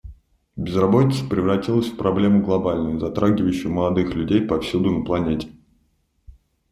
[0.57, 5.49] Безработица превратилась в проблему глобальную, затрагивающую молодых людей повсюду на планете.